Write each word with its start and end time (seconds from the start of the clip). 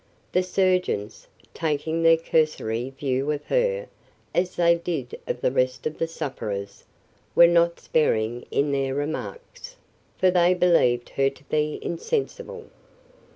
The 0.31 0.41
surgeons, 0.41 1.27
taking 1.53 2.01
their 2.01 2.17
cursory 2.17 2.89
view 2.89 3.29
of 3.29 3.45
her, 3.45 3.85
as 4.33 4.55
they 4.55 4.73
did 4.73 5.19
of 5.27 5.41
the 5.41 5.51
rest 5.51 5.85
of 5.85 5.99
the 5.99 6.07
sufferers, 6.07 6.85
were 7.35 7.45
not 7.45 7.79
sparing 7.79 8.47
in 8.49 8.71
their 8.71 8.95
remarks, 8.95 9.75
for 10.17 10.31
they 10.31 10.55
believed 10.55 11.09
her 11.09 11.29
to 11.29 11.43
be 11.43 11.77
insensible. 11.83 12.65